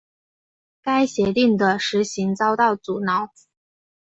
[0.81, 3.29] 该协定的实行遭到阻挠。